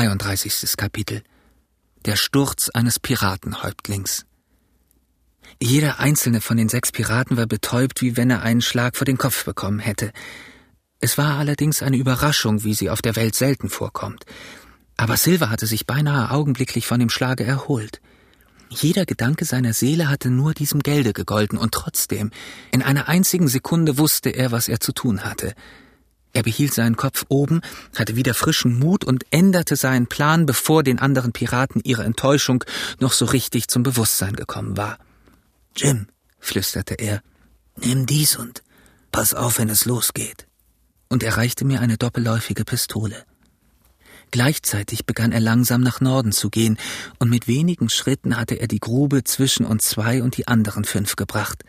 33. 0.00 0.78
Kapitel 0.78 1.22
Der 2.06 2.16
Sturz 2.16 2.70
eines 2.70 2.98
Piratenhäuptlings 2.98 4.24
Jeder 5.60 6.00
einzelne 6.00 6.40
von 6.40 6.56
den 6.56 6.70
sechs 6.70 6.90
Piraten 6.90 7.36
war 7.36 7.44
betäubt, 7.44 8.00
wie 8.00 8.16
wenn 8.16 8.30
er 8.30 8.40
einen 8.40 8.62
Schlag 8.62 8.96
vor 8.96 9.04
den 9.04 9.18
Kopf 9.18 9.44
bekommen 9.44 9.78
hätte. 9.78 10.12
Es 11.00 11.18
war 11.18 11.36
allerdings 11.36 11.82
eine 11.82 11.98
Überraschung, 11.98 12.64
wie 12.64 12.72
sie 12.72 12.88
auf 12.88 13.02
der 13.02 13.14
Welt 13.14 13.34
selten 13.34 13.68
vorkommt. 13.68 14.24
Aber 14.96 15.18
Silver 15.18 15.50
hatte 15.50 15.66
sich 15.66 15.86
beinahe 15.86 16.30
augenblicklich 16.30 16.86
von 16.86 16.98
dem 16.98 17.10
Schlage 17.10 17.44
erholt. 17.44 18.00
Jeder 18.70 19.04
Gedanke 19.04 19.44
seiner 19.44 19.74
Seele 19.74 20.08
hatte 20.08 20.30
nur 20.30 20.54
diesem 20.54 20.80
Gelde 20.80 21.12
gegolten, 21.12 21.58
und 21.58 21.74
trotzdem, 21.74 22.30
in 22.72 22.80
einer 22.80 23.08
einzigen 23.08 23.48
Sekunde 23.48 23.98
wusste 23.98 24.30
er, 24.30 24.50
was 24.50 24.66
er 24.66 24.80
zu 24.80 24.92
tun 24.92 25.24
hatte– 25.24 25.52
er 26.32 26.42
behielt 26.42 26.74
seinen 26.74 26.96
Kopf 26.96 27.24
oben, 27.28 27.60
hatte 27.96 28.16
wieder 28.16 28.34
frischen 28.34 28.78
Mut 28.78 29.04
und 29.04 29.24
änderte 29.30 29.76
seinen 29.76 30.06
Plan, 30.06 30.46
bevor 30.46 30.82
den 30.82 30.98
anderen 30.98 31.32
Piraten 31.32 31.80
ihre 31.84 32.04
Enttäuschung 32.04 32.64
noch 33.00 33.12
so 33.12 33.24
richtig 33.24 33.68
zum 33.68 33.82
Bewusstsein 33.82 34.36
gekommen 34.36 34.76
war. 34.76 34.98
Jim, 35.76 36.06
flüsterte 36.38 36.94
er, 36.94 37.22
nimm 37.76 38.06
dies 38.06 38.36
und 38.36 38.62
pass 39.12 39.34
auf, 39.34 39.58
wenn 39.58 39.68
es 39.68 39.84
losgeht. 39.84 40.46
Und 41.08 41.22
er 41.22 41.36
reichte 41.36 41.64
mir 41.64 41.80
eine 41.80 41.98
doppelläufige 41.98 42.64
Pistole. 42.64 43.24
Gleichzeitig 44.30 45.06
begann 45.06 45.32
er 45.32 45.40
langsam 45.40 45.80
nach 45.80 46.00
Norden 46.00 46.30
zu 46.30 46.50
gehen, 46.50 46.78
und 47.18 47.30
mit 47.30 47.48
wenigen 47.48 47.88
Schritten 47.88 48.36
hatte 48.36 48.54
er 48.54 48.68
die 48.68 48.78
Grube 48.78 49.24
zwischen 49.24 49.66
uns 49.66 49.88
zwei 49.88 50.22
und 50.22 50.36
die 50.36 50.46
anderen 50.46 50.84
fünf 50.84 51.16
gebracht. 51.16 51.64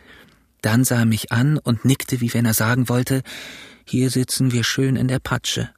Dann 0.60 0.84
sah 0.84 1.00
er 1.00 1.06
mich 1.06 1.32
an 1.32 1.58
und 1.58 1.84
nickte, 1.84 2.20
wie 2.20 2.32
wenn 2.34 2.46
er 2.46 2.54
sagen 2.54 2.88
wollte, 2.88 3.22
hier 3.84 4.10
sitzen 4.10 4.52
wir 4.52 4.64
schön 4.64 4.96
in 4.96 5.08
der 5.08 5.18
Patsche. 5.18 5.70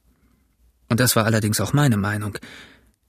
Und 0.89 0.99
das 0.99 1.15
war 1.15 1.25
allerdings 1.25 1.59
auch 1.59 1.73
meine 1.73 1.97
Meinung. 1.97 2.37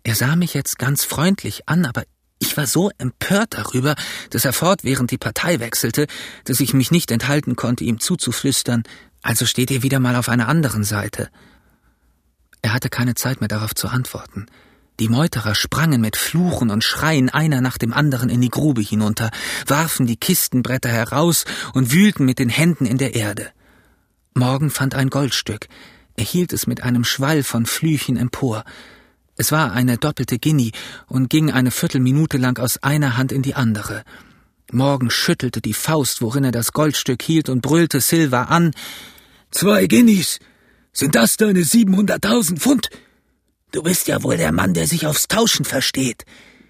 Er 0.03 0.15
sah 0.15 0.37
mich 0.37 0.55
jetzt 0.55 0.79
ganz 0.79 1.05
freundlich 1.05 1.69
an, 1.69 1.85
aber 1.85 2.05
ich 2.39 2.57
war 2.57 2.67
so 2.67 2.91
empört 2.99 3.55
darüber, 3.55 3.95
dass 4.31 4.45
er 4.45 4.53
fortwährend 4.53 5.11
die 5.11 5.19
Partei 5.19 5.59
wechselte, 5.61 6.07
dass 6.45 6.61
ich 6.61 6.75
mich 6.75 6.91
nicht 6.91 7.11
enthalten 7.11 7.57
konnte, 7.57 7.85
ihm 7.85 7.99
zuzuflüstern, 7.99 8.85
also 9.23 9.47
steht 9.47 9.71
ihr 9.71 9.83
wieder 9.83 9.99
mal 9.99 10.17
auf 10.17 10.29
einer 10.29 10.49
anderen 10.49 10.85
Seite. 10.85 11.29
Er 12.63 12.73
hatte 12.73 12.89
keine 12.89 13.15
Zeit 13.15 13.41
mehr 13.41 13.49
darauf 13.49 13.75
zu 13.75 13.89
antworten. 13.89 14.47
Die 14.99 15.09
Meuterer 15.09 15.55
sprangen 15.55 16.01
mit 16.01 16.17
Fluchen 16.17 16.71
und 16.71 16.83
Schreien 16.83 17.29
einer 17.29 17.61
nach 17.61 17.77
dem 17.77 17.93
anderen 17.93 18.31
in 18.31 18.41
die 18.41 18.49
Grube 18.49 18.81
hinunter, 18.81 19.31
warfen 19.67 20.07
die 20.07 20.17
Kistenbretter 20.17 20.89
heraus 20.89 21.45
und 21.75 21.93
wühlten 21.93 22.25
mit 22.25 22.39
den 22.39 22.49
Händen 22.49 22.87
in 22.87 22.97
der 22.97 23.15
Erde. 23.15 23.51
Morgen 24.37 24.69
fand 24.69 24.95
ein 24.95 25.09
Goldstück. 25.09 25.67
Er 26.15 26.25
hielt 26.25 26.53
es 26.53 26.67
mit 26.67 26.83
einem 26.83 27.05
Schwall 27.05 27.43
von 27.43 27.65
Flüchen 27.65 28.19
empor. 28.19 28.65
Es 29.39 29.51
war 29.51 29.73
eine 29.73 29.97
doppelte 29.97 30.39
Guinea 30.39 30.73
und 31.07 31.31
ging 31.31 31.51
eine 31.51 31.71
Viertelminute 31.71 32.37
lang 32.37 32.59
aus 32.59 32.83
einer 32.83 33.17
Hand 33.17 33.33
in 33.33 33.41
die 33.41 33.55
andere. 33.55 34.05
Morgen 34.71 35.09
schüttelte 35.09 35.63
die 35.63 35.73
Faust, 35.73 36.21
worin 36.21 36.45
er 36.45 36.53
das 36.53 36.73
Goldstück 36.73 37.23
hielt, 37.23 37.49
und 37.49 37.63
brüllte 37.63 38.03
Silva 38.03 38.43
an. 38.43 38.75
Zwei 39.53 39.87
Guineas! 39.87 40.39
Sind 40.93 41.15
das 41.15 41.39
deine 41.39 41.65
siebenhunderttausend 41.65 42.61
Pfund? 42.61 42.91
Du 43.73 43.83
bist 43.83 44.07
ja 44.07 44.23
wohl 44.23 44.37
der 44.37 44.53
Mann, 44.53 44.75
der 44.75 44.87
sich 44.87 45.07
aufs 45.07 45.29
Tauschen 45.29 45.65
versteht. 45.65 46.27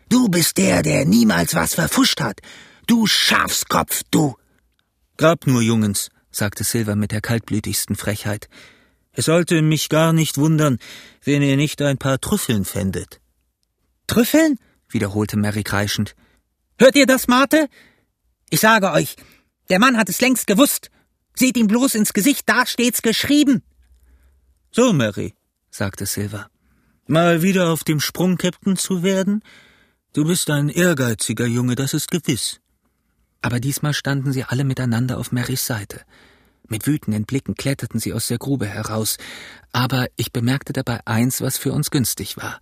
Du 0.09 0.28
bist 0.28 0.56
der, 0.59 0.84
der 0.84 1.05
niemals 1.05 1.56
was 1.56 1.75
verfuscht 1.75 2.20
hat. 2.20 2.39
Du 2.87 3.09
Schafskopf, 3.09 4.03
du! 4.12 4.37
Grab 5.17 5.48
nur, 5.48 5.62
Jungens, 5.62 6.11
sagte 6.37 6.65
Silver 6.65 6.97
mit 6.97 7.12
der 7.12 7.20
kaltblütigsten 7.20 7.97
Frechheit. 7.97 8.48
Es 9.12 9.25
sollte 9.25 9.62
mich 9.62 9.89
gar 9.89 10.12
nicht 10.12 10.37
wundern, 10.37 10.78
wenn 11.25 11.43
ihr 11.43 11.56
nicht 11.56 11.81
ein 11.81 11.98
paar 11.98 12.20
Trüffeln 12.20 12.65
fändet. 12.65 13.20
Trüffeln? 14.06 14.59
wiederholte 14.89 15.37
Mary 15.37 15.65
kreischend. 15.65 16.15
Hört 16.78 16.95
ihr 16.95 17.06
das, 17.06 17.27
Marte? 17.27 17.69
Ich 18.51 18.61
sage 18.61 18.93
euch, 18.93 19.17
der 19.70 19.78
Mann 19.78 19.97
hat 19.97 20.09
es 20.09 20.20
längst 20.20 20.47
gewusst. 20.47 20.91
Seht 21.34 21.56
ihm 21.56 21.66
bloß 21.66 21.94
ins 21.94 22.12
Gesicht, 22.12 22.44
da 22.47 22.66
steht's 22.66 23.03
geschrieben. 23.03 23.62
So, 24.71 24.93
Mary, 24.93 25.34
sagte 25.71 26.06
Silver. 26.06 26.49
Mal 27.06 27.43
wieder 27.43 27.71
auf 27.71 27.82
dem 27.82 28.00
Sprung 28.00 28.37
Captain 28.37 28.77
zu 28.77 29.03
werden? 29.03 29.43
Du 30.12 30.25
bist 30.25 30.50
ein 30.50 30.69
ehrgeiziger 30.69 31.47
Junge, 31.47 31.75
das 31.75 31.94
ist 31.94 32.11
gewiss. 32.11 32.61
Aber 33.43 33.61
diesmal 33.61 33.95
standen 33.95 34.33
sie 34.33 34.45
alle 34.45 34.65
miteinander 34.65 35.19
auf 35.19 35.33
Marys 35.33 35.67
Seite. 35.67 36.01
Mit 36.69 36.87
wütenden 36.87 37.25
Blicken 37.25 37.55
kletterten 37.55 38.01
sie 38.01 38.13
aus 38.13 38.27
der 38.27 38.39
Grube 38.39 38.67
heraus, 38.67 39.19
aber 39.73 40.09
ich 40.17 40.33
bemerkte 40.33 40.73
dabei 40.73 41.01
eins, 41.07 41.41
was 41.41 41.59
für 41.59 41.73
uns 41.73 41.91
günstig 41.91 42.37
war. 42.37 42.61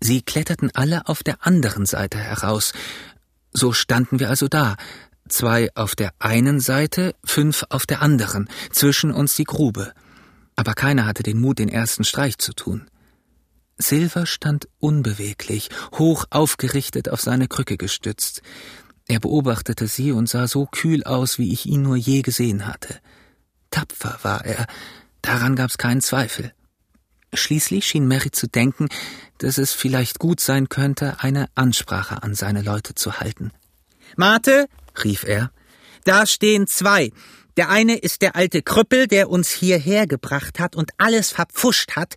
Sie 0.00 0.22
kletterten 0.22 0.70
alle 0.74 1.06
auf 1.06 1.22
der 1.22 1.46
anderen 1.46 1.86
Seite 1.86 2.18
heraus. 2.18 2.72
So 3.52 3.72
standen 3.72 4.18
wir 4.18 4.28
also 4.28 4.48
da, 4.48 4.76
zwei 5.28 5.68
auf 5.76 5.94
der 5.94 6.12
einen 6.18 6.58
Seite, 6.58 7.14
fünf 7.24 7.64
auf 7.68 7.86
der 7.86 8.02
anderen, 8.02 8.48
zwischen 8.72 9.12
uns 9.12 9.36
die 9.36 9.44
Grube. 9.44 9.92
Aber 10.56 10.74
keiner 10.74 11.06
hatte 11.06 11.22
den 11.22 11.40
Mut, 11.40 11.60
den 11.60 11.68
ersten 11.68 12.02
Streich 12.02 12.38
zu 12.38 12.52
tun. 12.52 12.88
Silver 13.78 14.26
stand 14.26 14.68
unbeweglich, 14.78 15.70
hoch 15.94 16.24
aufgerichtet 16.30 17.08
auf 17.08 17.20
seine 17.20 17.48
Krücke 17.48 17.76
gestützt. 17.76 18.42
Er 19.12 19.20
beobachtete 19.20 19.88
sie 19.88 20.10
und 20.10 20.26
sah 20.26 20.48
so 20.48 20.64
kühl 20.64 21.04
aus, 21.04 21.38
wie 21.38 21.52
ich 21.52 21.66
ihn 21.66 21.82
nur 21.82 21.96
je 21.96 22.22
gesehen 22.22 22.66
hatte. 22.66 22.98
Tapfer 23.70 24.18
war 24.22 24.46
er, 24.46 24.64
daran 25.20 25.54
gab's 25.54 25.76
keinen 25.76 26.00
Zweifel. 26.00 26.54
Schließlich 27.34 27.86
schien 27.86 28.08
Mary 28.08 28.30
zu 28.30 28.48
denken, 28.48 28.88
dass 29.36 29.58
es 29.58 29.74
vielleicht 29.74 30.18
gut 30.18 30.40
sein 30.40 30.70
könnte, 30.70 31.16
eine 31.18 31.50
Ansprache 31.54 32.22
an 32.22 32.34
seine 32.34 32.62
Leute 32.62 32.94
zu 32.94 33.20
halten. 33.20 33.50
Mate, 34.16 34.66
rief 35.04 35.24
er, 35.24 35.50
da 36.04 36.24
stehen 36.24 36.66
zwei. 36.66 37.10
Der 37.58 37.68
eine 37.68 37.98
ist 37.98 38.22
der 38.22 38.34
alte 38.34 38.62
Krüppel, 38.62 39.08
der 39.08 39.28
uns 39.28 39.50
hierher 39.50 40.06
gebracht 40.06 40.58
hat 40.58 40.74
und 40.74 40.92
alles 40.96 41.32
verpfuscht 41.32 41.96
hat. 41.96 42.14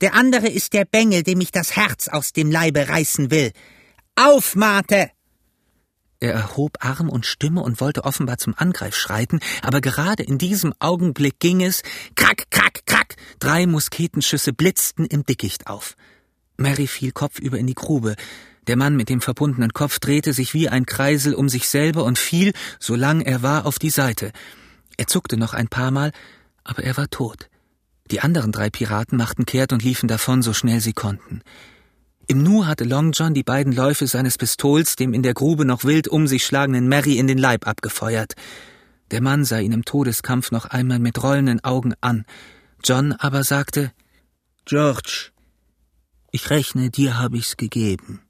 Der 0.00 0.14
andere 0.14 0.46
ist 0.46 0.74
der 0.74 0.84
Bengel, 0.84 1.24
dem 1.24 1.40
ich 1.40 1.50
das 1.50 1.74
Herz 1.74 2.06
aus 2.06 2.32
dem 2.32 2.52
Leibe 2.52 2.88
reißen 2.88 3.32
will. 3.32 3.50
Auf, 4.14 4.54
Mate! 4.54 5.10
Er 6.20 6.32
erhob 6.32 6.78
Arm 6.80 7.08
und 7.08 7.26
Stimme 7.26 7.62
und 7.62 7.80
wollte 7.80 8.04
offenbar 8.04 8.38
zum 8.38 8.54
Angreif 8.56 8.96
schreiten, 8.96 9.40
aber 9.62 9.80
gerade 9.80 10.22
in 10.22 10.38
diesem 10.38 10.72
Augenblick 10.78 11.38
ging 11.40 11.62
es 11.62 11.82
krack, 12.14 12.50
krack, 12.50 12.86
krack. 12.86 13.16
Drei 13.38 13.66
Musketenschüsse 13.66 14.52
blitzten 14.52 15.04
im 15.04 15.24
Dickicht 15.24 15.66
auf. 15.66 15.94
Mary 16.56 16.86
fiel 16.86 17.12
kopfüber 17.12 17.58
in 17.58 17.66
die 17.66 17.74
Grube. 17.74 18.16
Der 18.66 18.76
Mann 18.76 18.96
mit 18.96 19.08
dem 19.08 19.20
verbundenen 19.20 19.72
Kopf 19.72 19.98
drehte 19.98 20.32
sich 20.32 20.54
wie 20.54 20.68
ein 20.68 20.86
Kreisel 20.86 21.34
um 21.34 21.48
sich 21.48 21.68
selber 21.68 22.04
und 22.04 22.18
fiel, 22.18 22.52
solang 22.80 23.20
er 23.20 23.42
war, 23.42 23.66
auf 23.66 23.78
die 23.78 23.90
Seite. 23.90 24.32
Er 24.96 25.06
zuckte 25.06 25.36
noch 25.36 25.54
ein 25.54 25.68
paar 25.68 25.90
Mal, 25.90 26.12
aber 26.64 26.82
er 26.82 26.96
war 26.96 27.08
tot. 27.08 27.48
Die 28.10 28.20
anderen 28.20 28.52
drei 28.52 28.70
Piraten 28.70 29.18
machten 29.18 29.46
kehrt 29.46 29.72
und 29.72 29.82
liefen 29.82 30.08
davon, 30.08 30.42
so 30.42 30.52
schnell 30.52 30.80
sie 30.80 30.94
konnten. 30.94 31.42
Im 32.28 32.42
Nu 32.42 32.66
hatte 32.66 32.82
Long 32.82 33.12
John 33.12 33.34
die 33.34 33.44
beiden 33.44 33.72
Läufe 33.72 34.08
seines 34.08 34.36
Pistols 34.36 34.96
dem 34.96 35.14
in 35.14 35.22
der 35.22 35.32
Grube 35.32 35.64
noch 35.64 35.84
wild 35.84 36.08
um 36.08 36.26
sich 36.26 36.44
schlagenden 36.44 36.88
Mary 36.88 37.18
in 37.18 37.28
den 37.28 37.38
Leib 37.38 37.68
abgefeuert. 37.68 38.34
Der 39.12 39.22
Mann 39.22 39.44
sah 39.44 39.60
ihn 39.60 39.70
im 39.70 39.84
Todeskampf 39.84 40.50
noch 40.50 40.64
einmal 40.64 40.98
mit 40.98 41.22
rollenden 41.22 41.62
Augen 41.62 41.94
an. 42.00 42.24
John 42.82 43.12
aber 43.12 43.44
sagte 43.44 43.92
George, 44.64 45.30
ich 46.32 46.50
rechne, 46.50 46.90
dir 46.90 47.16
hab 47.20 47.32
ich's 47.32 47.56
gegeben. 47.56 48.22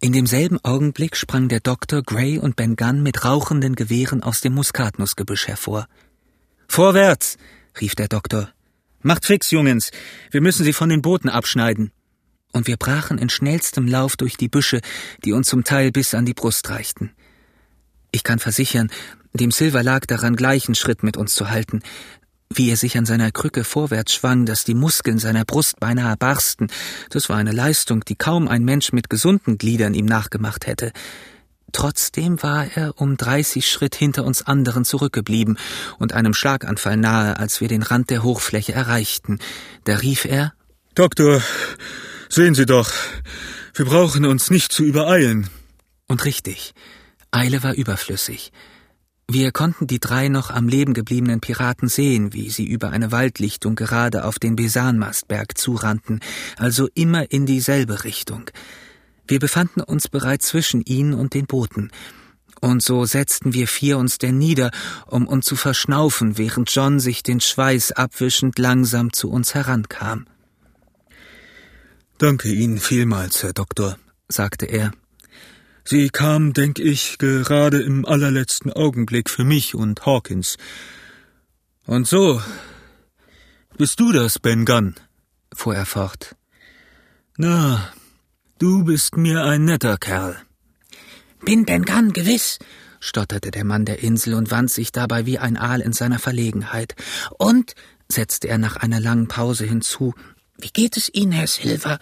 In 0.00 0.14
demselben 0.14 0.58
Augenblick 0.64 1.16
sprang 1.16 1.48
der 1.50 1.60
Doktor, 1.60 2.02
Gray 2.02 2.38
und 2.38 2.56
Ben 2.56 2.76
Gunn 2.76 3.02
mit 3.02 3.26
rauchenden 3.26 3.74
Gewehren 3.74 4.22
aus 4.22 4.40
dem 4.40 4.54
Muskatnussgebüsch 4.54 5.48
hervor. 5.48 5.86
Vorwärts, 6.66 7.36
rief 7.78 7.94
der 7.94 8.08
Doktor. 8.08 8.48
Macht 9.02 9.26
fix, 9.26 9.50
Jungens. 9.50 9.90
Wir 10.30 10.40
müssen 10.40 10.64
sie 10.64 10.72
von 10.72 10.88
den 10.88 11.02
Booten 11.02 11.28
abschneiden 11.28 11.92
und 12.52 12.66
wir 12.66 12.76
brachen 12.76 13.18
in 13.18 13.28
schnellstem 13.28 13.86
Lauf 13.86 14.16
durch 14.16 14.36
die 14.36 14.48
Büsche, 14.48 14.80
die 15.24 15.32
uns 15.32 15.48
zum 15.48 15.64
Teil 15.64 15.92
bis 15.92 16.14
an 16.14 16.24
die 16.24 16.34
Brust 16.34 16.70
reichten. 16.70 17.12
Ich 18.12 18.24
kann 18.24 18.38
versichern, 18.38 18.90
dem 19.32 19.50
Silver 19.50 19.82
lag 19.82 20.06
daran, 20.06 20.36
gleichen 20.36 20.74
Schritt 20.74 21.02
mit 21.02 21.16
uns 21.16 21.34
zu 21.34 21.50
halten. 21.50 21.82
Wie 22.52 22.68
er 22.68 22.76
sich 22.76 22.98
an 22.98 23.06
seiner 23.06 23.30
Krücke 23.30 23.62
vorwärts 23.62 24.12
schwang, 24.12 24.44
dass 24.44 24.64
die 24.64 24.74
Muskeln 24.74 25.20
seiner 25.20 25.44
Brust 25.44 25.78
beinahe 25.78 26.16
barsten, 26.16 26.66
das 27.10 27.28
war 27.28 27.36
eine 27.36 27.52
Leistung, 27.52 28.04
die 28.04 28.16
kaum 28.16 28.48
ein 28.48 28.64
Mensch 28.64 28.92
mit 28.92 29.08
gesunden 29.08 29.56
Gliedern 29.56 29.94
ihm 29.94 30.06
nachgemacht 30.06 30.66
hätte. 30.66 30.90
Trotzdem 31.70 32.42
war 32.42 32.66
er 32.74 33.00
um 33.00 33.16
dreißig 33.16 33.70
Schritt 33.70 33.94
hinter 33.94 34.24
uns 34.24 34.44
anderen 34.44 34.84
zurückgeblieben 34.84 35.56
und 36.00 36.12
einem 36.12 36.34
Schlaganfall 36.34 36.96
nahe, 36.96 37.36
als 37.36 37.60
wir 37.60 37.68
den 37.68 37.82
Rand 37.82 38.10
der 38.10 38.24
Hochfläche 38.24 38.72
erreichten. 38.72 39.38
Da 39.84 39.94
rief 39.98 40.24
er 40.24 40.52
Doktor, 40.96 41.40
Sehen 42.32 42.54
Sie 42.54 42.64
doch, 42.64 42.92
wir 43.74 43.86
brauchen 43.86 44.24
uns 44.24 44.50
nicht 44.50 44.70
zu 44.70 44.84
übereilen. 44.84 45.50
Und 46.06 46.24
richtig, 46.24 46.74
Eile 47.32 47.64
war 47.64 47.74
überflüssig. 47.74 48.52
Wir 49.28 49.50
konnten 49.50 49.88
die 49.88 49.98
drei 49.98 50.28
noch 50.28 50.50
am 50.50 50.68
Leben 50.68 50.94
gebliebenen 50.94 51.40
Piraten 51.40 51.88
sehen, 51.88 52.32
wie 52.32 52.48
sie 52.50 52.64
über 52.66 52.90
eine 52.90 53.10
Waldlichtung 53.10 53.74
gerade 53.74 54.24
auf 54.24 54.38
den 54.38 54.54
Besanmastberg 54.54 55.58
zurannten, 55.58 56.20
also 56.56 56.88
immer 56.94 57.32
in 57.32 57.46
dieselbe 57.46 58.04
Richtung. 58.04 58.50
Wir 59.26 59.40
befanden 59.40 59.80
uns 59.80 60.06
bereits 60.06 60.46
zwischen 60.46 60.82
ihnen 60.82 61.14
und 61.14 61.34
den 61.34 61.46
Booten, 61.46 61.90
und 62.60 62.80
so 62.80 63.04
setzten 63.06 63.54
wir 63.54 63.66
vier 63.66 63.98
uns 63.98 64.18
denn 64.18 64.38
nieder, 64.38 64.70
um 65.06 65.26
uns 65.26 65.46
zu 65.46 65.56
verschnaufen, 65.56 66.38
während 66.38 66.72
John 66.72 67.00
sich 67.00 67.24
den 67.24 67.40
Schweiß 67.40 67.92
abwischend 67.92 68.56
langsam 68.58 69.12
zu 69.12 69.30
uns 69.30 69.54
herankam. 69.54 70.26
Danke 72.20 72.52
Ihnen 72.52 72.78
vielmals, 72.78 73.42
Herr 73.42 73.54
Doktor, 73.54 73.96
sagte 74.28 74.66
er. 74.66 74.92
Sie 75.84 76.10
kam, 76.10 76.52
denk 76.52 76.78
ich, 76.78 77.16
gerade 77.16 77.80
im 77.80 78.04
allerletzten 78.04 78.70
Augenblick 78.70 79.30
für 79.30 79.44
mich 79.44 79.74
und 79.74 80.04
Hawkins. 80.04 80.58
Und 81.86 82.06
so, 82.06 82.42
bist 83.78 84.00
du 84.00 84.12
das, 84.12 84.38
Ben 84.38 84.66
Gunn? 84.66 84.96
fuhr 85.54 85.74
er 85.74 85.86
fort. 85.86 86.36
Na, 87.38 87.90
du 88.58 88.84
bist 88.84 89.16
mir 89.16 89.44
ein 89.44 89.64
netter 89.64 89.96
Kerl. 89.96 90.36
Bin 91.42 91.64
Ben 91.64 91.86
Gunn, 91.86 92.12
gewiss, 92.12 92.58
stotterte 93.00 93.50
der 93.50 93.64
Mann 93.64 93.86
der 93.86 94.02
Insel 94.02 94.34
und 94.34 94.50
wand 94.50 94.70
sich 94.70 94.92
dabei 94.92 95.24
wie 95.24 95.38
ein 95.38 95.56
Aal 95.56 95.80
in 95.80 95.94
seiner 95.94 96.18
Verlegenheit. 96.18 96.96
Und, 97.38 97.72
setzte 98.12 98.48
er 98.48 98.58
nach 98.58 98.76
einer 98.76 99.00
langen 99.00 99.26
Pause 99.26 99.64
hinzu, 99.64 100.12
wie 100.62 100.70
geht 100.70 100.96
es 100.96 101.08
Ihnen, 101.12 101.32
Herr 101.32 101.46
Silver? 101.46 101.98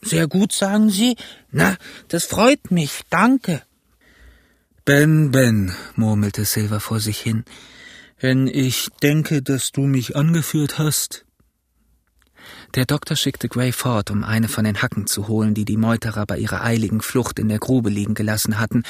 Sehr 0.00 0.28
gut, 0.28 0.52
sagen 0.52 0.90
Sie? 0.90 1.16
Na, 1.50 1.76
das 2.08 2.24
freut 2.24 2.70
mich, 2.70 3.02
danke. 3.10 3.62
Ben, 4.84 5.30
Ben, 5.30 5.74
murmelte 5.96 6.44
Silver 6.44 6.80
vor 6.80 7.00
sich 7.00 7.20
hin, 7.20 7.44
wenn 8.20 8.46
ich 8.46 8.88
denke, 9.02 9.42
dass 9.42 9.72
du 9.72 9.82
mich 9.82 10.16
angeführt 10.16 10.78
hast. 10.78 11.26
Der 12.74 12.84
Doktor 12.84 13.16
schickte 13.16 13.48
Gray 13.48 13.72
fort, 13.72 14.10
um 14.10 14.24
eine 14.24 14.48
von 14.48 14.64
den 14.64 14.80
Hacken 14.80 15.06
zu 15.06 15.28
holen, 15.28 15.54
die 15.54 15.64
die 15.64 15.76
Meuterer 15.76 16.26
bei 16.26 16.38
ihrer 16.38 16.62
eiligen 16.62 17.00
Flucht 17.00 17.38
in 17.38 17.48
der 17.48 17.58
Grube 17.58 17.90
liegen 17.90 18.14
gelassen 18.14 18.58
hatten, 18.58 18.82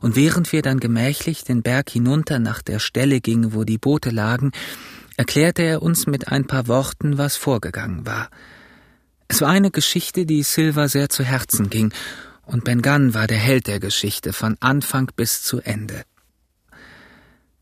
und 0.00 0.16
während 0.16 0.52
wir 0.52 0.62
dann 0.62 0.80
gemächlich 0.80 1.44
den 1.44 1.62
Berg 1.62 1.90
hinunter 1.90 2.38
nach 2.38 2.62
der 2.62 2.78
Stelle 2.78 3.20
gingen, 3.20 3.54
wo 3.54 3.64
die 3.64 3.78
Boote 3.78 4.10
lagen, 4.10 4.52
erklärte 5.16 5.62
er 5.62 5.82
uns 5.82 6.06
mit 6.06 6.28
ein 6.28 6.46
paar 6.46 6.66
Worten, 6.66 7.18
was 7.18 7.36
vorgegangen 7.36 8.06
war. 8.06 8.30
Es 9.30 9.40
war 9.40 9.48
eine 9.50 9.70
Geschichte, 9.70 10.26
die 10.26 10.42
Silver 10.42 10.88
sehr 10.88 11.08
zu 11.08 11.22
Herzen 11.22 11.70
ging, 11.70 11.92
und 12.46 12.64
Ben 12.64 12.82
Gunn 12.82 13.14
war 13.14 13.28
der 13.28 13.38
Held 13.38 13.68
der 13.68 13.78
Geschichte 13.78 14.32
von 14.32 14.56
Anfang 14.58 15.08
bis 15.14 15.44
zu 15.44 15.60
Ende. 15.60 16.02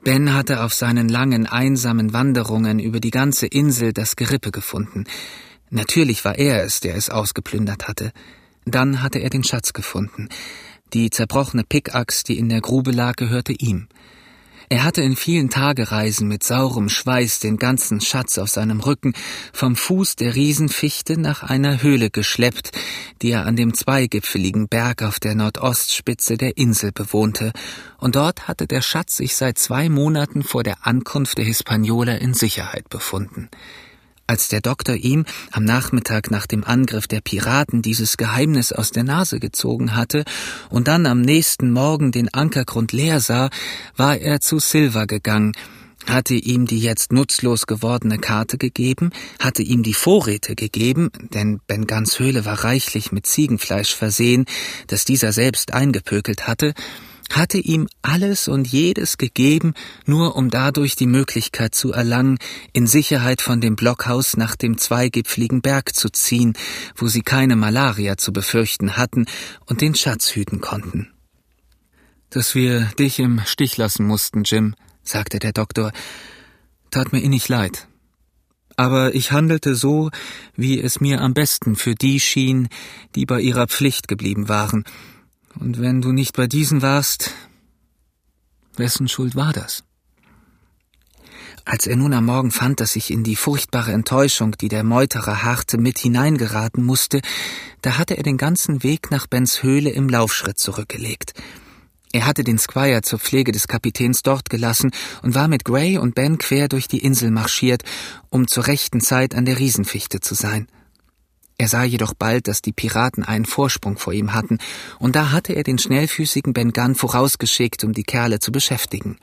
Ben 0.02 0.32
hatte 0.32 0.62
auf 0.62 0.72
seinen 0.72 1.10
langen, 1.10 1.46
einsamen 1.46 2.14
Wanderungen 2.14 2.78
über 2.78 3.00
die 3.00 3.10
ganze 3.10 3.46
Insel 3.46 3.92
das 3.92 4.16
Gerippe 4.16 4.50
gefunden. 4.50 5.04
Natürlich 5.68 6.24
war 6.24 6.38
er 6.38 6.64
es, 6.64 6.80
der 6.80 6.96
es 6.96 7.10
ausgeplündert 7.10 7.86
hatte. 7.86 8.12
Dann 8.64 9.02
hatte 9.02 9.18
er 9.18 9.28
den 9.28 9.44
Schatz 9.44 9.74
gefunden. 9.74 10.30
Die 10.94 11.10
zerbrochene 11.10 11.64
Pickaxe, 11.64 12.24
die 12.24 12.38
in 12.38 12.48
der 12.48 12.62
Grube 12.62 12.92
lag, 12.92 13.16
gehörte 13.16 13.52
ihm. 13.52 13.88
Er 14.70 14.84
hatte 14.84 15.00
in 15.00 15.16
vielen 15.16 15.48
Tagereisen 15.48 16.28
mit 16.28 16.42
saurem 16.42 16.90
Schweiß 16.90 17.40
den 17.40 17.56
ganzen 17.56 18.02
Schatz 18.02 18.36
auf 18.36 18.50
seinem 18.50 18.80
Rücken 18.80 19.14
vom 19.54 19.76
Fuß 19.76 20.16
der 20.16 20.34
Riesenfichte 20.34 21.18
nach 21.18 21.42
einer 21.42 21.82
Höhle 21.82 22.10
geschleppt, 22.10 22.72
die 23.22 23.30
er 23.30 23.46
an 23.46 23.56
dem 23.56 23.72
zweigipfeligen 23.72 24.68
Berg 24.68 25.02
auf 25.02 25.20
der 25.20 25.34
Nordostspitze 25.34 26.36
der 26.36 26.58
Insel 26.58 26.92
bewohnte, 26.92 27.52
und 27.96 28.14
dort 28.16 28.46
hatte 28.46 28.66
der 28.66 28.82
Schatz 28.82 29.16
sich 29.16 29.36
seit 29.36 29.58
zwei 29.58 29.88
Monaten 29.88 30.42
vor 30.42 30.64
der 30.64 30.86
Ankunft 30.86 31.38
der 31.38 31.46
Hispaniola 31.46 32.16
in 32.16 32.34
Sicherheit 32.34 32.90
befunden. 32.90 33.48
Als 34.30 34.48
der 34.48 34.60
Doktor 34.60 34.94
ihm 34.94 35.24
am 35.52 35.64
Nachmittag 35.64 36.30
nach 36.30 36.46
dem 36.46 36.62
Angriff 36.62 37.06
der 37.06 37.22
Piraten 37.22 37.80
dieses 37.80 38.18
Geheimnis 38.18 38.72
aus 38.72 38.90
der 38.90 39.02
Nase 39.02 39.40
gezogen 39.40 39.96
hatte 39.96 40.24
und 40.68 40.86
dann 40.86 41.06
am 41.06 41.22
nächsten 41.22 41.72
Morgen 41.72 42.12
den 42.12 42.32
Ankergrund 42.34 42.92
leer 42.92 43.20
sah, 43.20 43.48
war 43.96 44.18
er 44.18 44.40
zu 44.40 44.58
Silver 44.58 45.06
gegangen, 45.06 45.54
hatte 46.06 46.34
ihm 46.34 46.66
die 46.66 46.78
jetzt 46.78 47.10
nutzlos 47.10 47.66
gewordene 47.66 48.18
Karte 48.18 48.58
gegeben, 48.58 49.12
hatte 49.40 49.62
ihm 49.62 49.82
die 49.82 49.94
Vorräte 49.94 50.54
gegeben, 50.54 51.08
denn 51.32 51.60
Ben 51.66 51.86
Gans 51.86 52.18
Höhle 52.18 52.44
war 52.44 52.64
reichlich 52.64 53.12
mit 53.12 53.26
Ziegenfleisch 53.26 53.94
versehen, 53.94 54.44
das 54.88 55.06
dieser 55.06 55.32
selbst 55.32 55.72
eingepökelt 55.72 56.46
hatte, 56.46 56.74
hatte 57.32 57.58
ihm 57.58 57.88
alles 58.02 58.48
und 58.48 58.66
jedes 58.66 59.18
gegeben, 59.18 59.74
nur 60.06 60.36
um 60.36 60.50
dadurch 60.50 60.96
die 60.96 61.06
Möglichkeit 61.06 61.74
zu 61.74 61.92
erlangen, 61.92 62.38
in 62.72 62.86
Sicherheit 62.86 63.42
von 63.42 63.60
dem 63.60 63.76
Blockhaus 63.76 64.36
nach 64.36 64.56
dem 64.56 64.78
zweigipfligen 64.78 65.60
Berg 65.60 65.94
zu 65.94 66.08
ziehen, 66.08 66.54
wo 66.96 67.06
sie 67.06 67.22
keine 67.22 67.56
Malaria 67.56 68.16
zu 68.16 68.32
befürchten 68.32 68.96
hatten 68.96 69.26
und 69.66 69.80
den 69.80 69.94
Schatz 69.94 70.34
hüten 70.34 70.60
konnten. 70.60 71.12
Dass 72.30 72.54
wir 72.54 72.84
dich 72.98 73.18
im 73.18 73.40
Stich 73.46 73.76
lassen 73.76 74.06
mussten, 74.06 74.44
Jim, 74.44 74.74
sagte 75.02 75.38
der 75.38 75.52
Doktor, 75.52 75.92
tat 76.90 77.12
mir 77.12 77.20
innig 77.20 77.48
leid. 77.48 77.88
Aber 78.76 79.14
ich 79.14 79.32
handelte 79.32 79.74
so, 79.74 80.10
wie 80.54 80.80
es 80.80 81.00
mir 81.00 81.20
am 81.20 81.34
besten 81.34 81.74
für 81.74 81.94
die 81.94 82.20
schien, 82.20 82.68
die 83.16 83.26
bei 83.26 83.40
ihrer 83.40 83.66
Pflicht 83.66 84.06
geblieben 84.06 84.48
waren, 84.48 84.84
und 85.60 85.80
wenn 85.80 86.00
du 86.00 86.12
nicht 86.12 86.36
bei 86.36 86.46
diesen 86.46 86.82
warst, 86.82 87.32
wessen 88.76 89.08
Schuld 89.08 89.34
war 89.34 89.52
das? 89.52 89.84
Als 91.64 91.86
er 91.86 91.96
nun 91.96 92.14
am 92.14 92.24
Morgen 92.24 92.50
fand, 92.50 92.80
dass 92.80 92.96
ich 92.96 93.10
in 93.10 93.24
die 93.24 93.36
furchtbare 93.36 93.92
Enttäuschung, 93.92 94.52
die 94.52 94.68
der 94.68 94.84
Meuterer 94.84 95.42
harrte, 95.42 95.76
mit 95.76 95.98
hineingeraten 95.98 96.82
musste, 96.82 97.20
da 97.82 97.98
hatte 97.98 98.16
er 98.16 98.22
den 98.22 98.38
ganzen 98.38 98.82
Weg 98.82 99.10
nach 99.10 99.26
Bens 99.26 99.62
Höhle 99.62 99.90
im 99.90 100.08
Laufschritt 100.08 100.58
zurückgelegt. 100.58 101.34
Er 102.12 102.24
hatte 102.24 102.42
den 102.42 102.58
Squire 102.58 103.02
zur 103.02 103.18
Pflege 103.18 103.52
des 103.52 103.68
Kapitäns 103.68 104.22
dort 104.22 104.48
gelassen 104.48 104.92
und 105.22 105.34
war 105.34 105.46
mit 105.46 105.64
Gray 105.66 105.98
und 105.98 106.14
Ben 106.14 106.38
quer 106.38 106.68
durch 106.68 106.88
die 106.88 107.04
Insel 107.04 107.30
marschiert, 107.30 107.82
um 108.30 108.48
zur 108.48 108.66
rechten 108.66 109.02
Zeit 109.02 109.34
an 109.34 109.44
der 109.44 109.58
Riesenfichte 109.58 110.20
zu 110.20 110.34
sein. 110.34 110.68
Er 111.60 111.66
sah 111.66 111.82
jedoch 111.82 112.14
bald, 112.14 112.46
dass 112.46 112.62
die 112.62 112.72
Piraten 112.72 113.24
einen 113.24 113.44
Vorsprung 113.44 113.98
vor 113.98 114.12
ihm 114.12 114.32
hatten, 114.32 114.58
und 115.00 115.16
da 115.16 115.32
hatte 115.32 115.54
er 115.54 115.64
den 115.64 115.78
schnellfüßigen 115.78 116.52
Ben 116.52 116.72
Gunn 116.72 116.94
vorausgeschickt, 116.94 117.82
um 117.82 117.92
die 117.92 118.04
Kerle 118.04 118.38
zu 118.38 118.52
beschäftigen. 118.52 119.18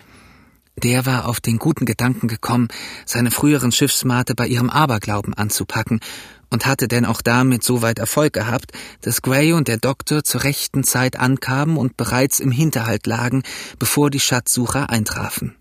Der 0.83 1.05
war 1.05 1.29
auf 1.29 1.39
den 1.39 1.57
guten 1.57 1.85
Gedanken 1.85 2.27
gekommen, 2.27 2.67
seine 3.05 3.31
früheren 3.31 3.71
Schiffsmate 3.71 4.35
bei 4.35 4.47
ihrem 4.47 4.69
Aberglauben 4.69 5.33
anzupacken 5.33 6.01
und 6.49 6.65
hatte 6.65 6.89
denn 6.89 7.05
auch 7.05 7.21
damit 7.21 7.63
so 7.63 7.81
weit 7.81 7.99
Erfolg 7.99 8.33
gehabt, 8.33 8.73
dass 8.99 9.21
Gray 9.21 9.53
und 9.53 9.69
der 9.69 9.77
Doktor 9.77 10.25
zur 10.25 10.43
rechten 10.43 10.83
Zeit 10.83 11.17
ankamen 11.17 11.77
und 11.77 11.95
bereits 11.95 12.41
im 12.41 12.51
Hinterhalt 12.51 13.07
lagen, 13.07 13.43
bevor 13.79 14.09
die 14.09 14.19
Schatzsucher 14.19 14.89
eintrafen. 14.89 15.55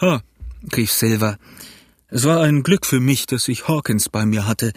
Ha, 0.00 0.20
rief 0.76 0.90
Silver. 0.90 1.38
Es 2.14 2.24
war 2.24 2.42
ein 2.42 2.62
Glück 2.62 2.84
für 2.84 3.00
mich, 3.00 3.24
dass 3.24 3.48
ich 3.48 3.68
Hawkins 3.68 4.10
bei 4.10 4.26
mir 4.26 4.46
hatte. 4.46 4.74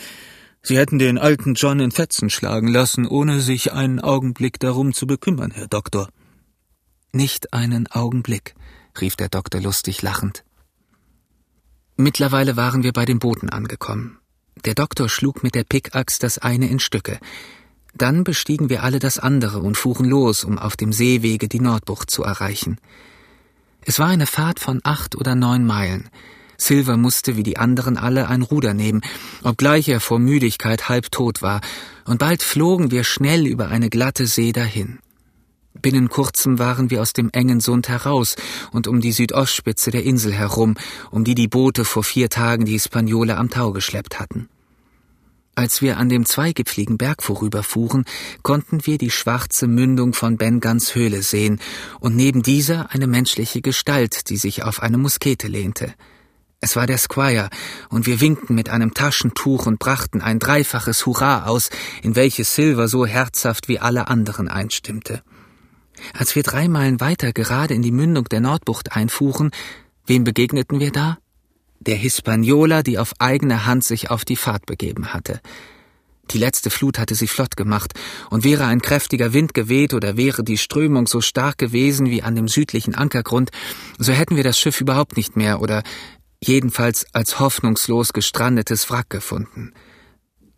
Sie 0.62 0.78
hätten 0.78 1.00
den 1.00 1.18
alten 1.18 1.56
John 1.56 1.82
in 1.82 1.92
Fetzen 1.92 2.30
schlagen 2.30 2.70
lassen, 2.70 3.06
ohne 3.06 3.42
sich 3.42 3.74
einen 3.74 4.00
Augenblick 4.00 4.58
darum 4.58 4.94
zu 4.94 5.06
bekümmern, 5.06 5.52
Herr 5.52 5.68
Doktor. 5.68 6.08
Nicht 7.12 7.52
einen 7.54 7.88
Augenblick, 7.88 8.56
rief 9.02 9.18
der 9.18 9.28
Doktor 9.28 9.60
lustig 9.60 10.02
lachend. 10.02 10.46
Mittlerweile 11.98 12.56
waren 12.56 12.84
wir 12.84 12.94
bei 12.94 13.04
den 13.04 13.20
Booten 13.20 13.50
angekommen. 13.50 14.18
Der 14.64 14.74
Doktor 14.74 15.10
schlug 15.10 15.44
mit 15.44 15.56
der 15.56 15.66
Pickaxe 15.66 16.22
das 16.22 16.38
eine 16.38 16.70
in 16.70 16.80
Stücke. 16.80 17.20
Dann 17.96 18.24
bestiegen 18.24 18.70
wir 18.70 18.82
alle 18.82 19.00
das 19.00 19.20
andere 19.20 19.60
und 19.60 19.76
fuhren 19.76 20.06
los, 20.06 20.46
um 20.46 20.58
auf 20.58 20.78
dem 20.78 20.94
Seewege 20.94 21.50
die 21.50 21.60
Nordbucht 21.60 22.10
zu 22.10 22.24
erreichen. 22.24 22.78
Es 23.82 24.00
war 24.00 24.08
eine 24.08 24.26
Fahrt 24.26 24.62
von 24.62 24.80
acht 24.86 25.18
oder 25.18 25.36
neun 25.36 25.66
Meilen. 25.66 26.10
Silver 26.58 26.98
musste 26.98 27.38
wie 27.38 27.44
die 27.44 27.58
anderen 27.58 27.98
alle 27.98 28.28
ein 28.28 28.42
Ruder 28.42 28.74
nehmen, 28.74 29.02
obgleich 29.44 29.88
er 29.90 30.00
vor 30.00 30.20
Müdigkeit 30.20 30.90
halb 30.90 31.12
tot 31.12 31.42
war, 31.42 31.62
und 32.06 32.20
bald 32.20 32.44
flogen 32.44 32.92
wir 32.92 33.04
schnell 33.04 33.48
über 33.48 33.70
eine 33.70 33.90
glatte 33.90 34.28
See 34.28 34.52
dahin. 34.52 35.00
Binnen 35.82 36.10
kurzem 36.10 36.58
waren 36.58 36.90
wir 36.90 37.02
aus 37.02 37.14
dem 37.14 37.30
engen 37.32 37.60
Sund 37.60 37.90
heraus 37.90 38.36
und 38.72 38.88
um 38.88 39.02
die 39.02 39.12
Südostspitze 39.12 39.92
der 39.92 40.04
Insel 40.04 40.34
herum, 40.34 40.76
um 41.12 41.24
die 41.24 41.36
die 41.36 41.48
Boote 41.48 41.86
vor 41.86 42.04
vier 42.04 42.30
Tagen 42.30 42.66
die 42.66 42.74
Hispaniola 42.74 43.38
am 43.38 43.50
Tau 43.50 43.72
geschleppt 43.72 44.20
hatten. 44.20 44.48
Als 45.58 45.82
wir 45.82 45.98
an 45.98 46.10
dem 46.10 46.26
zweigipfligen 46.26 46.98
Berg 46.98 47.24
vorüberfuhren, 47.24 48.04
konnten 48.44 48.86
wir 48.86 48.98
die 48.98 49.10
schwarze 49.10 49.68
Mündung 49.68 50.14
von 50.14 50.38
Bengans 50.38 50.96
Höhle 50.96 51.22
sehen 51.22 51.60
und 52.02 52.16
neben 52.16 52.42
dieser 52.44 52.92
eine 52.92 53.08
menschliche 53.08 53.62
Gestalt, 53.62 54.30
die 54.30 54.38
sich 54.38 54.64
auf 54.64 54.82
eine 54.82 54.98
Muskete 54.98 55.48
lehnte. 55.48 55.94
Es 56.66 56.76
war 56.76 56.88
der 56.88 56.98
Squire, 56.98 57.50
und 57.90 58.08
wir 58.08 58.22
winkten 58.22 58.56
mit 58.56 58.70
einem 58.70 58.96
Taschentuch 58.96 59.68
und 59.68 59.78
brachten 59.78 60.20
ein 60.20 60.40
dreifaches 60.40 61.06
Hurra 61.06 61.46
aus, 61.46 61.70
in 62.02 62.16
welches 62.16 62.56
Silver 62.56 62.88
so 62.88 63.06
herzhaft 63.06 63.68
wie 63.68 63.78
alle 63.78 64.08
anderen 64.08 64.48
einstimmte. 64.48 65.22
Als 66.18 66.36
wir 66.36 66.42
drei 66.42 66.68
Meilen 66.68 67.00
weiter 67.00 67.34
gerade 67.34 67.76
in 67.76 67.84
die 67.84 67.92
Mündung 67.92 68.24
der 68.24 68.40
Nordbucht 68.40 68.94
einfuhren, 68.94 69.52
wem 70.08 70.24
begegneten 70.24 70.80
wir 70.80 70.92
da? 70.92 71.20
Der 71.82 71.98
Hispaniola, 71.98 72.82
die 72.82 72.98
auf 72.98 73.14
eigene 73.20 73.68
Hand 73.68 73.84
sich 73.84 74.10
auf 74.10 74.26
die 74.26 74.36
Fahrt 74.36 74.66
begeben 74.66 75.14
hatte. 75.14 75.42
Die 76.32 76.40
letzte 76.40 76.72
Flut 76.72 76.98
hatte 76.98 77.14
sie 77.14 77.28
flott 77.28 77.56
gemacht, 77.56 77.94
und 78.32 78.44
wäre 78.44 78.66
ein 78.66 78.82
kräftiger 78.82 79.34
Wind 79.34 79.54
geweht 79.54 79.94
oder 79.94 80.18
wäre 80.18 80.44
die 80.44 80.58
Strömung 80.58 81.06
so 81.06 81.22
stark 81.22 81.60
gewesen 81.60 82.10
wie 82.10 82.24
an 82.24 82.34
dem 82.34 82.48
südlichen 82.48 82.96
Ankergrund, 82.96 83.52
so 84.00 84.14
hätten 84.14 84.36
wir 84.36 84.44
das 84.44 84.58
Schiff 84.58 84.82
überhaupt 84.82 85.16
nicht 85.16 85.36
mehr 85.36 85.62
oder 85.62 85.84
jedenfalls 86.44 87.06
als 87.14 87.40
hoffnungslos 87.40 88.14
gestrandetes 88.14 88.90
Wrack 88.90 89.10
gefunden. 89.10 89.74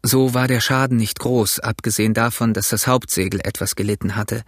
So 0.04 0.34
war 0.34 0.48
der 0.48 0.62
Schaden 0.62 0.98
nicht 0.98 1.20
groß, 1.20 1.60
abgesehen 1.60 2.14
davon, 2.14 2.54
dass 2.54 2.70
das 2.70 2.88
Hauptsegel 2.88 3.42
etwas 3.42 3.76
gelitten 3.76 4.16
hatte. 4.16 4.44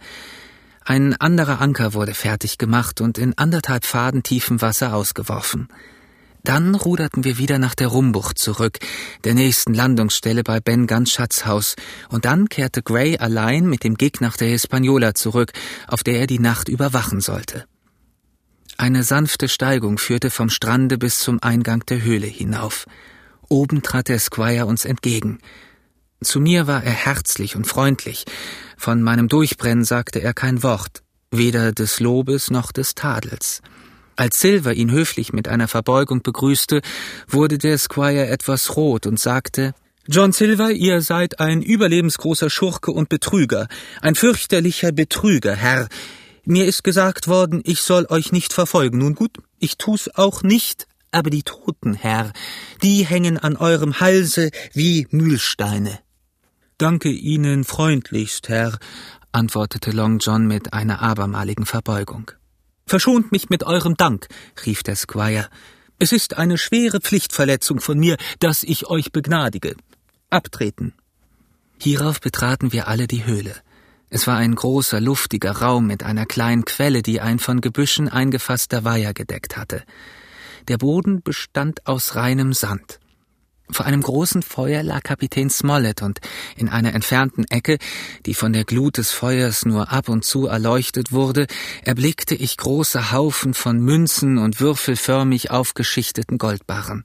Ein 0.84 1.14
anderer 1.20 1.60
Anker 1.60 1.92
wurde 1.92 2.14
fertig 2.14 2.56
gemacht 2.56 3.00
und 3.00 3.18
in 3.18 3.36
anderthalb 3.36 3.84
Faden 3.84 4.22
tiefem 4.22 4.62
Wasser 4.62 4.94
ausgeworfen. 4.94 5.68
Dann 6.42 6.74
ruderten 6.74 7.24
wir 7.24 7.36
wieder 7.36 7.58
nach 7.58 7.74
der 7.74 7.88
Rumbucht 7.88 8.38
zurück, 8.38 8.78
der 9.24 9.34
nächsten 9.34 9.74
Landungsstelle 9.74 10.42
bei 10.42 10.60
Ben 10.60 10.86
Guns 10.86 11.12
Schatzhaus, 11.12 11.76
und 12.08 12.24
dann 12.24 12.48
kehrte 12.48 12.82
Gray 12.82 13.18
allein 13.18 13.66
mit 13.66 13.84
dem 13.84 13.96
Gig 13.96 14.20
nach 14.20 14.38
der 14.38 14.48
Hispaniola 14.48 15.14
zurück, 15.14 15.52
auf 15.86 16.02
der 16.02 16.20
er 16.20 16.26
die 16.26 16.38
Nacht 16.38 16.68
überwachen 16.68 17.20
sollte. 17.20 17.66
Eine 18.80 19.02
sanfte 19.02 19.50
Steigung 19.50 19.98
führte 19.98 20.30
vom 20.30 20.48
Strande 20.48 20.96
bis 20.96 21.18
zum 21.18 21.38
Eingang 21.42 21.84
der 21.84 22.02
Höhle 22.02 22.26
hinauf. 22.26 22.86
Oben 23.46 23.82
trat 23.82 24.08
der 24.08 24.18
Squire 24.18 24.64
uns 24.64 24.86
entgegen. 24.86 25.38
Zu 26.24 26.40
mir 26.40 26.66
war 26.66 26.82
er 26.82 26.92
herzlich 26.94 27.56
und 27.56 27.66
freundlich. 27.66 28.24
Von 28.78 29.02
meinem 29.02 29.28
Durchbrennen 29.28 29.84
sagte 29.84 30.22
er 30.22 30.32
kein 30.32 30.62
Wort, 30.62 31.02
weder 31.30 31.72
des 31.72 32.00
Lobes 32.00 32.50
noch 32.50 32.72
des 32.72 32.94
Tadels. 32.94 33.60
Als 34.16 34.40
Silver 34.40 34.72
ihn 34.72 34.90
höflich 34.90 35.34
mit 35.34 35.46
einer 35.46 35.68
Verbeugung 35.68 36.22
begrüßte, 36.22 36.80
wurde 37.28 37.58
der 37.58 37.76
Squire 37.76 38.28
etwas 38.28 38.76
rot 38.76 39.06
und 39.06 39.20
sagte 39.20 39.74
John 40.08 40.32
Silver, 40.32 40.70
ihr 40.70 41.02
seid 41.02 41.38
ein 41.38 41.60
überlebensgroßer 41.60 42.48
Schurke 42.48 42.92
und 42.92 43.10
Betrüger, 43.10 43.68
ein 44.00 44.14
fürchterlicher 44.14 44.90
Betrüger, 44.90 45.54
Herr. 45.54 45.86
Mir 46.50 46.66
ist 46.66 46.82
gesagt 46.82 47.28
worden, 47.28 47.60
ich 47.62 47.80
soll 47.80 48.06
euch 48.08 48.32
nicht 48.32 48.52
verfolgen. 48.52 48.98
Nun 48.98 49.14
gut, 49.14 49.38
ich 49.60 49.78
tu's 49.78 50.12
auch 50.16 50.42
nicht, 50.42 50.88
aber 51.12 51.30
die 51.30 51.44
Toten, 51.44 51.94
Herr, 51.94 52.32
die 52.82 53.06
hängen 53.06 53.38
an 53.38 53.56
eurem 53.56 54.00
Halse 54.00 54.50
wie 54.72 55.06
Mühlsteine. 55.12 56.00
Danke 56.76 57.08
Ihnen 57.08 57.62
freundlichst, 57.62 58.48
Herr, 58.48 58.80
antwortete 59.30 59.92
Long 59.92 60.18
John 60.18 60.48
mit 60.48 60.72
einer 60.72 61.00
abermaligen 61.00 61.66
Verbeugung. 61.66 62.32
Verschont 62.84 63.30
mich 63.30 63.48
mit 63.48 63.62
eurem 63.62 63.96
Dank, 63.96 64.26
rief 64.66 64.82
der 64.82 64.96
Squire. 64.96 65.48
Es 66.00 66.10
ist 66.10 66.36
eine 66.36 66.58
schwere 66.58 67.00
Pflichtverletzung 67.00 67.78
von 67.78 67.96
mir, 67.96 68.16
dass 68.40 68.64
ich 68.64 68.88
euch 68.88 69.12
begnadige. 69.12 69.76
Abtreten. 70.30 70.94
Hierauf 71.80 72.20
betraten 72.20 72.72
wir 72.72 72.88
alle 72.88 73.06
die 73.06 73.24
Höhle. 73.24 73.54
Es 74.12 74.26
war 74.26 74.36
ein 74.36 74.56
großer, 74.56 75.00
luftiger 75.00 75.52
Raum 75.52 75.86
mit 75.86 76.02
einer 76.02 76.26
kleinen 76.26 76.64
Quelle, 76.64 77.00
die 77.02 77.20
ein 77.20 77.38
von 77.38 77.60
Gebüschen 77.60 78.08
eingefasster 78.08 78.82
Weiher 78.82 79.14
gedeckt 79.14 79.56
hatte. 79.56 79.84
Der 80.66 80.78
Boden 80.78 81.22
bestand 81.22 81.86
aus 81.86 82.16
reinem 82.16 82.52
Sand. 82.52 82.98
Vor 83.70 83.86
einem 83.86 84.02
großen 84.02 84.42
Feuer 84.42 84.82
lag 84.82 85.04
Kapitän 85.04 85.48
Smollett 85.48 86.02
und 86.02 86.18
in 86.56 86.68
einer 86.68 86.92
entfernten 86.92 87.44
Ecke, 87.44 87.78
die 88.26 88.34
von 88.34 88.52
der 88.52 88.64
Glut 88.64 88.98
des 88.98 89.12
Feuers 89.12 89.64
nur 89.64 89.92
ab 89.92 90.08
und 90.08 90.24
zu 90.24 90.48
erleuchtet 90.48 91.12
wurde, 91.12 91.46
erblickte 91.84 92.34
ich 92.34 92.56
große 92.56 93.12
Haufen 93.12 93.54
von 93.54 93.78
Münzen 93.78 94.38
und 94.38 94.60
würfelförmig 94.60 95.52
aufgeschichteten 95.52 96.36
Goldbarren. 96.36 97.04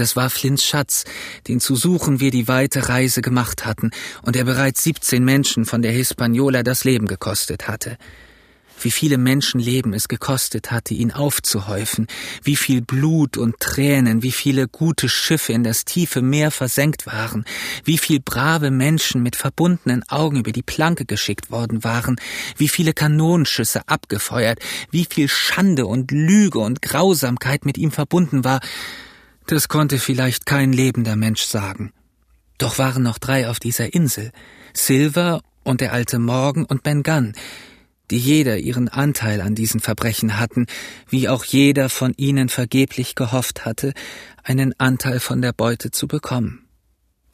Das 0.00 0.16
war 0.16 0.30
Flints 0.30 0.64
Schatz, 0.64 1.04
den 1.46 1.60
zu 1.60 1.76
suchen 1.76 2.20
wir 2.20 2.30
die 2.30 2.48
weite 2.48 2.88
Reise 2.88 3.20
gemacht 3.20 3.66
hatten 3.66 3.90
und 4.22 4.34
der 4.34 4.44
bereits 4.44 4.82
siebzehn 4.82 5.22
Menschen 5.22 5.66
von 5.66 5.82
der 5.82 5.92
Hispaniola 5.92 6.62
das 6.62 6.84
Leben 6.84 7.06
gekostet 7.06 7.68
hatte. 7.68 7.98
Wie 8.80 8.90
viele 8.90 9.18
Menschenleben 9.18 9.92
es 9.92 10.08
gekostet 10.08 10.70
hatte, 10.70 10.94
ihn 10.94 11.12
aufzuhäufen, 11.12 12.06
wie 12.42 12.56
viel 12.56 12.80
Blut 12.80 13.36
und 13.36 13.60
Tränen, 13.60 14.22
wie 14.22 14.32
viele 14.32 14.68
gute 14.68 15.10
Schiffe 15.10 15.52
in 15.52 15.64
das 15.64 15.84
tiefe 15.84 16.22
Meer 16.22 16.50
versenkt 16.50 17.04
waren, 17.04 17.44
wie 17.84 17.98
viel 17.98 18.20
brave 18.20 18.70
Menschen 18.70 19.22
mit 19.22 19.36
verbundenen 19.36 20.02
Augen 20.08 20.38
über 20.38 20.52
die 20.52 20.62
Planke 20.62 21.04
geschickt 21.04 21.50
worden 21.50 21.84
waren, 21.84 22.16
wie 22.56 22.68
viele 22.68 22.94
Kanonenschüsse 22.94 23.86
abgefeuert, 23.86 24.60
wie 24.90 25.04
viel 25.04 25.28
Schande 25.28 25.84
und 25.84 26.10
Lüge 26.10 26.60
und 26.60 26.80
Grausamkeit 26.80 27.66
mit 27.66 27.76
ihm 27.76 27.90
verbunden 27.90 28.44
war, 28.44 28.60
das 29.50 29.68
konnte 29.68 29.98
vielleicht 29.98 30.46
kein 30.46 30.72
lebender 30.72 31.16
Mensch 31.16 31.42
sagen. 31.42 31.92
Doch 32.58 32.78
waren 32.78 33.02
noch 33.02 33.18
drei 33.18 33.48
auf 33.48 33.58
dieser 33.58 33.92
Insel, 33.94 34.30
Silver 34.74 35.40
und 35.64 35.80
der 35.80 35.92
alte 35.92 36.18
Morgan 36.18 36.64
und 36.64 36.82
Ben 36.82 37.02
Gunn, 37.02 37.32
die 38.10 38.18
jeder 38.18 38.58
ihren 38.58 38.88
Anteil 38.88 39.40
an 39.40 39.54
diesen 39.54 39.80
Verbrechen 39.80 40.38
hatten, 40.38 40.66
wie 41.08 41.28
auch 41.28 41.44
jeder 41.44 41.88
von 41.88 42.12
ihnen 42.16 42.48
vergeblich 42.48 43.14
gehofft 43.14 43.64
hatte, 43.64 43.92
einen 44.44 44.74
Anteil 44.78 45.20
von 45.20 45.42
der 45.42 45.52
Beute 45.52 45.90
zu 45.90 46.06
bekommen. 46.06 46.66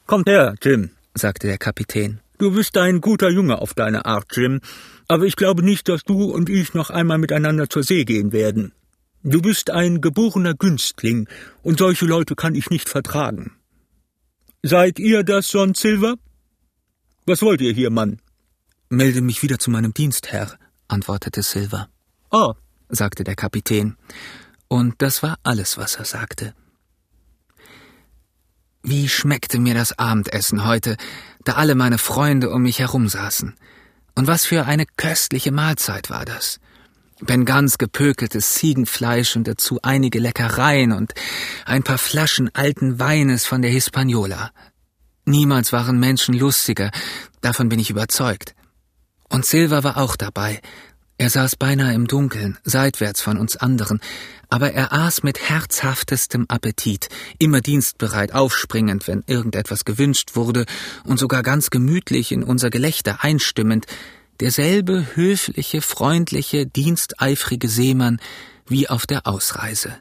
Kommt 0.05 0.27
her, 0.27 0.55
Jim, 0.61 0.91
sagte 1.13 1.47
der 1.47 1.57
Kapitän. 1.57 2.19
Du 2.39 2.51
bist 2.51 2.77
ein 2.77 3.01
guter 3.01 3.29
Junge 3.29 3.59
auf 3.59 3.73
deine 3.73 4.05
Art, 4.05 4.25
Jim, 4.35 4.61
aber 5.07 5.25
ich 5.25 5.35
glaube 5.35 5.63
nicht, 5.63 5.89
dass 5.89 6.03
du 6.03 6.31
und 6.31 6.49
ich 6.49 6.73
noch 6.73 6.89
einmal 6.89 7.17
miteinander 7.17 7.69
zur 7.69 7.83
See 7.83 8.05
gehen 8.05 8.31
werden. 8.31 8.73
Du 9.29 9.41
bist 9.41 9.71
ein 9.71 9.99
geborener 9.99 10.53
Günstling, 10.53 11.27
und 11.61 11.79
solche 11.79 12.05
Leute 12.05 12.33
kann 12.33 12.55
ich 12.55 12.69
nicht 12.69 12.87
vertragen. 12.87 13.57
Seid 14.63 14.99
ihr 14.99 15.25
das, 15.25 15.51
John 15.51 15.73
Silver? 15.73 16.15
Was 17.25 17.41
wollt 17.41 17.59
ihr 17.59 17.73
hier, 17.73 17.89
Mann? 17.89 18.21
Melde 18.87 19.19
mich 19.19 19.43
wieder 19.43 19.59
zu 19.59 19.69
meinem 19.69 19.93
Dienst, 19.93 20.31
Herr, 20.31 20.57
antwortete 20.87 21.43
Silver. 21.43 21.89
Oh, 22.31 22.53
sagte 22.87 23.25
der 23.25 23.35
Kapitän. 23.35 23.97
Und 24.69 25.01
das 25.01 25.21
war 25.23 25.37
alles, 25.43 25.77
was 25.77 25.95
er 25.95 26.05
sagte. 26.05 26.53
Wie 28.81 29.09
schmeckte 29.09 29.59
mir 29.59 29.73
das 29.73 29.99
Abendessen 29.99 30.65
heute, 30.65 30.95
da 31.43 31.55
alle 31.55 31.75
meine 31.75 31.97
Freunde 31.97 32.49
um 32.49 32.61
mich 32.61 32.79
herum 32.79 33.09
saßen. 33.09 33.57
Und 34.15 34.27
was 34.27 34.45
für 34.45 34.65
eine 34.65 34.85
köstliche 34.85 35.51
Mahlzeit 35.51 36.09
war 36.09 36.23
das. 36.23 36.61
Ben 37.19 37.45
ganz 37.45 37.79
gepökeltes 37.79 38.53
Ziegenfleisch 38.53 39.35
und 39.35 39.47
dazu 39.47 39.79
einige 39.81 40.19
Leckereien 40.19 40.91
und 40.91 41.13
ein 41.65 41.81
paar 41.81 41.97
Flaschen 41.97 42.53
alten 42.53 42.99
Weines 42.99 43.45
von 43.45 43.63
der 43.63 43.71
Hispaniola. 43.71 44.51
Niemals 45.25 45.73
waren 45.73 45.99
Menschen 45.99 46.35
lustiger, 46.35 46.91
davon 47.41 47.69
bin 47.69 47.79
ich 47.79 47.89
überzeugt. 47.89 48.53
Und 49.29 49.45
Silver 49.45 49.83
war 49.83 49.97
auch 49.97 50.15
dabei. 50.15 50.61
Er 51.17 51.31
saß 51.31 51.55
beinahe 51.55 51.95
im 51.95 52.07
Dunkeln, 52.07 52.59
seitwärts 52.63 53.21
von 53.21 53.37
uns 53.37 53.57
anderen, 53.57 53.99
aber 54.49 54.73
er 54.73 54.93
aß 54.93 55.23
mit 55.23 55.49
herzhaftestem 55.49 56.45
Appetit, 56.47 57.09
immer 57.39 57.59
dienstbereit 57.59 58.33
aufspringend, 58.35 59.07
wenn 59.07 59.23
irgendetwas 59.25 59.83
gewünscht 59.83 60.35
wurde, 60.35 60.65
und 61.03 61.17
sogar 61.17 61.41
ganz 61.41 61.71
gemütlich 61.71 62.31
in 62.31 62.43
unser 62.43 62.69
Gelächter 62.69 63.23
einstimmend, 63.23 63.87
derselbe 64.39 65.15
höfliche, 65.15 65.81
freundliche, 65.81 66.65
diensteifrige 66.65 67.67
Seemann 67.67 68.19
wie 68.67 68.89
auf 68.89 69.05
der 69.05 69.27
Ausreise. 69.27 69.95